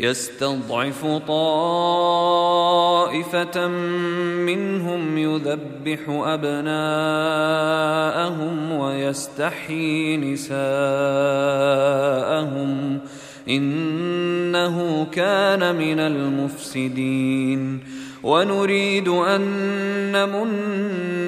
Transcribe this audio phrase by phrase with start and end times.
[0.00, 2.48] يستضعف طائفة
[4.46, 6.72] منهم يذبح أبناءهم
[8.72, 10.60] ويستحيي نساءهم.
[13.48, 17.80] إنه كان من المفسدين.
[18.22, 19.40] ونريد أن
[20.12, 20.50] نمن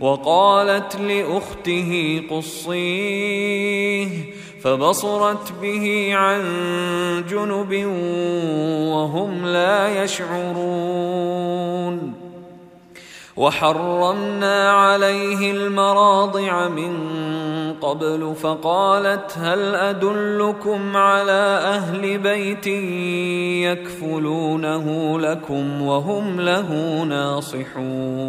[0.00, 4.08] وقالت لأخته قصيه
[4.62, 6.42] فبصرت به عن
[7.30, 7.84] جنب
[8.94, 11.78] وهم لا يشعرون.
[13.38, 16.92] وحرمنا عليه المراضع من
[17.80, 22.66] قبل فقالت هل أدلكم على أهل بيت
[23.66, 28.28] يكفلونه لكم وهم له ناصحون؟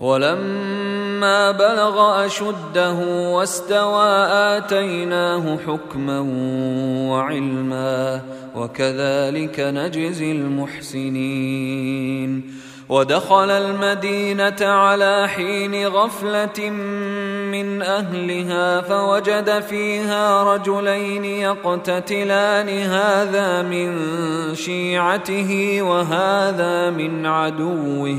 [0.00, 2.98] ولما بلغ أشده
[3.32, 4.26] واستوى
[4.56, 6.20] آتيناه حكما
[7.10, 8.20] وعلما
[8.56, 11.86] وكذلك نجزي المحسنين.
[12.88, 16.70] ودخل المدينة على حين غفلة
[17.50, 23.98] من أهلها فوجد فيها رجلين يقتتلان هذا من
[24.54, 28.18] شيعته وهذا من عدوه.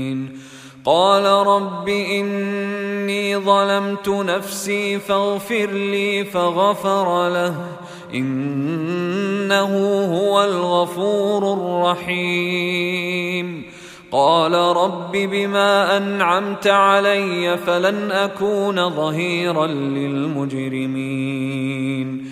[0.85, 7.55] قال رب إني ظلمت نفسي فاغفر لي فغفر له.
[8.13, 13.63] إنه هو الغفور الرحيم.
[14.11, 22.31] قال رب بما أنعمت علي فلن أكون ظهيرا للمجرمين.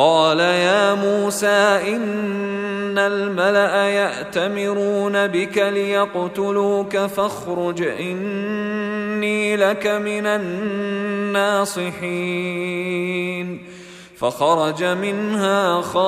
[0.00, 11.90] قال يا موسى إن الملأ يأتمرون بك ليقتلوك فاخرج إني لك من الناصحين.
[14.16, 16.04] فخرج منها خائفا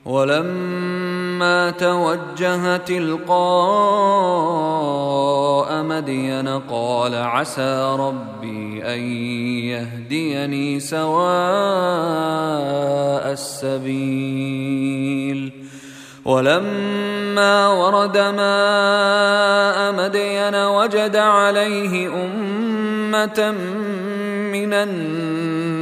[0.05, 3.33] ولما توجه تلقاء
[5.83, 9.01] مدين قال عسى ربي أن
[9.71, 11.23] يهديني سواء
[13.33, 14.73] السبيل.
[16.25, 23.55] ولما ورد ماء مدين وجد عليه أمة
[24.53, 25.82] من الناس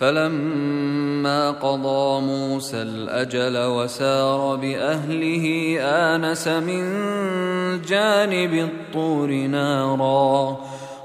[0.00, 6.82] فلما قضى موسى الأجل وسار بأهله آنس من
[7.82, 10.56] جانب الطور نارا.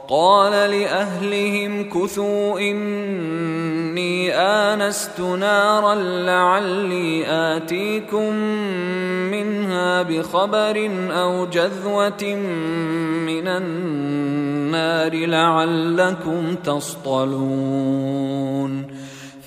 [0.07, 8.35] قال لأهلهم كثوا إني آنست نارا لعلي آتيكم
[9.31, 12.35] منها بخبر أو جذوة
[13.25, 18.25] من النار لعلكم تصطلون.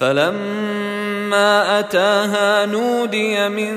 [0.01, 3.77] فلما أتاها نودي من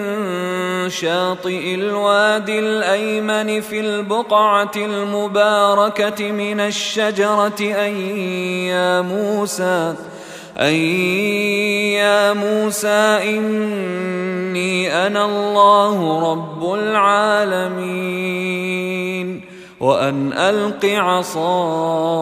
[0.90, 7.96] شاطئ الوادي الأيمن في البقعة المباركة من الشجرة ان
[8.70, 9.96] يا موسى
[10.60, 18.22] أي يا موسى إني أنا الله رب العالمين
[19.80, 22.22] وأن ألق عصاك.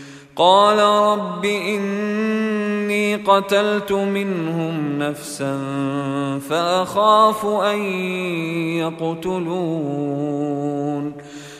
[0.35, 5.59] قال رب إني قتلت منهم نفسا
[6.49, 7.79] فأخاف أن
[8.79, 10.31] يقتلون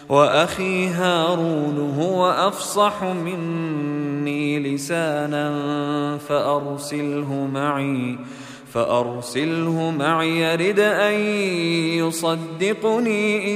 [0.10, 8.18] وأخي هارون هو أفصح مني لسانا فأرسله معي
[8.74, 11.14] فأرسله معي يرد أن
[12.00, 13.56] يصدقني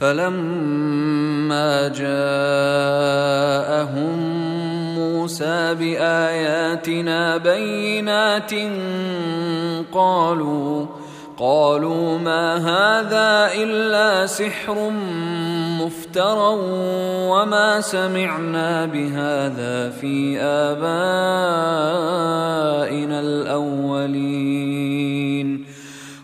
[0.00, 2.18] فلما جاءهم
[4.94, 8.52] موسى بآياتنا بينات
[9.92, 10.86] قالوا
[11.36, 14.90] قالوا ما هذا إلا سحر
[15.80, 16.58] مفترى
[17.28, 20.80] وما سمعنا بهذا في آبائنا
[23.20, 24.70] الأولين.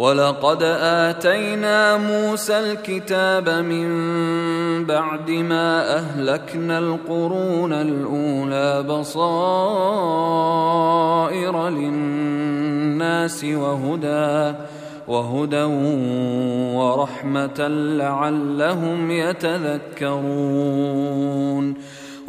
[0.00, 3.88] ولقد آتينا موسى الكتاب من
[4.84, 9.28] بعد ما أهلكنا القرون الأولى بصائر
[11.68, 14.54] للناس وهدى
[15.08, 15.62] وهدى
[16.74, 20.10] ورحمة لعلهم يتذكرون.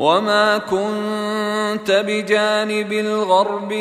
[0.02, 3.72] وما كنت بجانب الغرب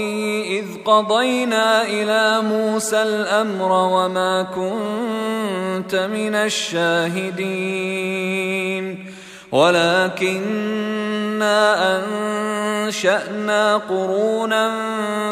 [0.44, 7.80] اذ قضينا إلى موسى الامر وما كنت من الشاهدين
[9.52, 10.76] ولكنا
[11.96, 14.74] انشانا قرونا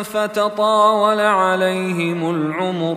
[0.02, 2.96] فتطاول عليهم العمر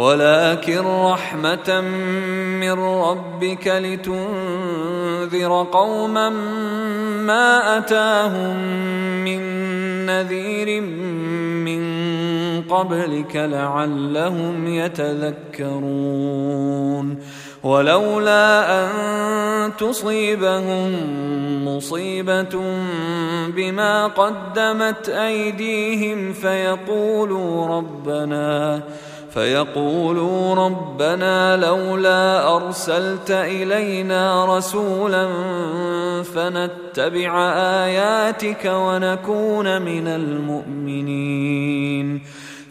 [0.00, 1.80] ولكن رحمة
[2.60, 6.28] من ربك لتنذر قوما
[7.20, 8.56] ما أتاهم
[9.24, 9.40] من
[10.06, 11.82] نذير من
[12.62, 15.80] قبلك لعلهم يتذكرون.
[17.62, 18.90] ولولا أن
[19.76, 20.88] تصيبهم
[21.68, 22.62] مصيبة
[23.56, 28.82] بما قدمت أيديهم فيقولوا ربنا
[29.34, 35.28] فيقولوا ربنا لولا أرسلت إلينا رسولا
[36.22, 37.52] فنتبع
[37.84, 41.40] آياتك ونكون من المؤمنين.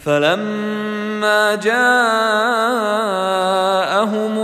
[0.05, 1.79] فلما جاءهم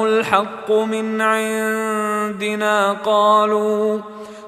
[0.05, 3.99] الحق من عندنا قالوا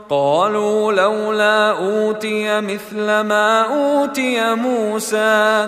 [0.10, 5.68] قالوا لولا أوتي مثل ما أوتي موسى.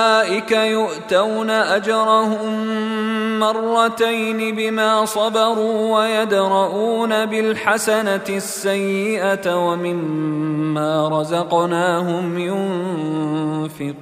[0.51, 2.69] يؤتون أجرهم
[3.39, 12.37] مرتين بما صبروا ويدرؤون بالحسنة السيئة ومما رزقناهم
[13.69, 14.01] ينفقون.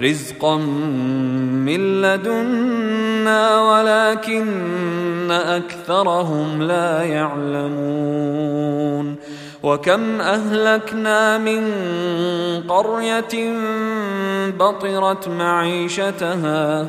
[0.00, 0.56] رزقا
[1.66, 8.46] من لدنا ولكن اكثرهم لا يعلمون
[9.62, 11.72] وكم اهلكنا من
[12.68, 13.52] قريه
[14.58, 16.88] بطرت معيشتها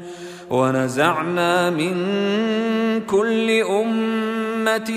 [0.51, 1.95] ونزعنا من
[3.07, 4.91] كل أمة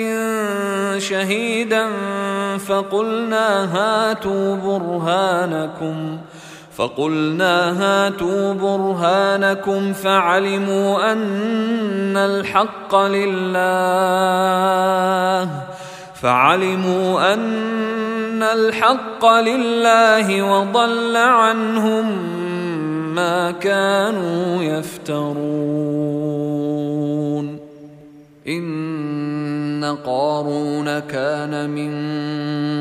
[0.99, 1.89] شهيدا
[2.59, 6.19] فقلنا هاتوا برهانكم
[6.77, 13.55] فقلنا هاتوا برهانكم فعلموا أن الحق لله
[16.23, 22.44] فعلموا أن الحق لله وضل عنهم
[23.15, 26.15] ما كانوا يفترون.
[28.49, 31.95] إن قارون كان من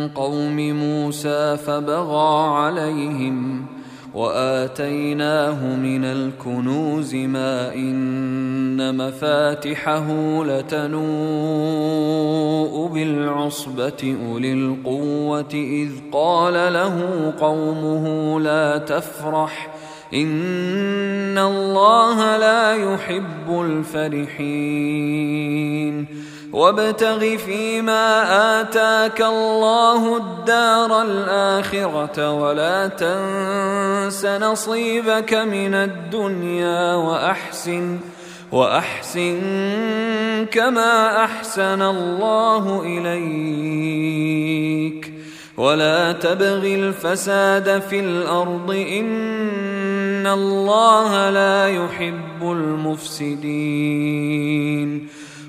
[0.10, 3.65] قوم موسى فبغى عليهم
[4.13, 10.08] وآتيناه من الكنوز ما إن مفاتحه
[10.43, 11.04] لتنوء
[12.88, 19.74] بالعصبة أولي القوة إذ قال له قومه لا تفرح
[20.13, 24.93] ان الله لا يحب الفرحين
[26.54, 37.99] وابتغ فيما اتاك الله الدار الاخره ولا تنس نصيبك من الدنيا واحسن
[38.52, 39.41] واحسن
[40.52, 44.34] كما احسن الله اليك
[45.57, 53.47] ولا تبغ الفساد في الأرض إن الله لا يحب المفسدين.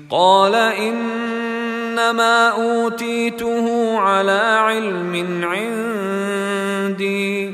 [0.09, 7.53] قال إنما أوتيته على علم عندي.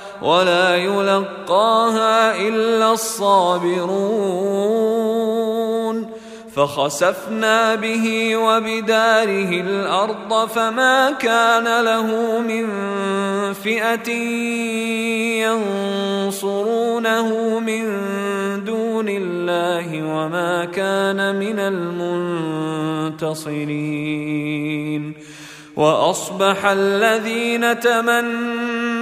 [0.21, 4.61] ولا يلقاها إلا الصابرون.
[6.55, 12.67] فخسفنا به وبداره الأرض فما كان له من
[13.53, 14.11] فئة
[16.27, 17.83] ينصرونه من
[18.63, 21.59] دون الله وما كان من
[23.19, 25.13] المنتصرين.
[25.75, 29.00] وأصبح الذين تمنوا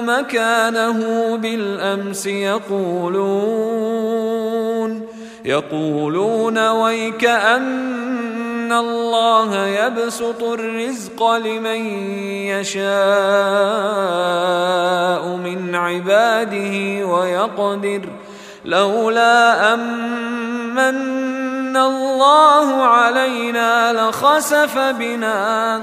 [0.00, 1.00] مكانه
[1.36, 3.86] بالامس يقولون
[5.44, 11.86] يقولون ويك أن الله يبسط الرزق لمن
[12.46, 12.86] يشاء
[15.36, 18.02] من عباده ويقدر
[18.64, 25.82] لولا أمن الله علينا لخسف بنا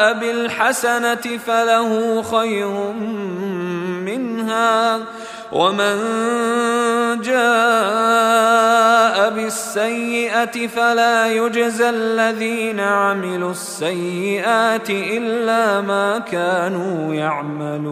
[0.41, 2.91] بالحسنة فله خير
[4.05, 4.99] منها
[5.51, 5.97] ومن
[7.21, 8.49] جاء
[9.29, 17.91] بالسيئة فلا يجزى الذين عملوا السيئات إلا ما كانوا يعملون.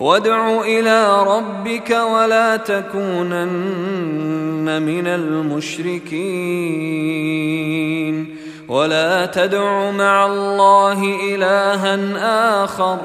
[0.00, 4.02] وادع إلى ربك ولا تكونن
[4.82, 6.18] من المشركين
[8.68, 12.98] ولا تدع مع الله إلها آخر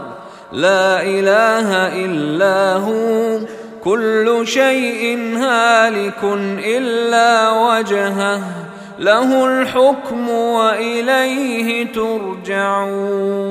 [0.51, 3.39] لا إله إلا هو
[3.83, 6.23] كل شيء هالك
[6.65, 8.41] إلا وجهه
[8.99, 13.43] له الحكم وإليه ترجعون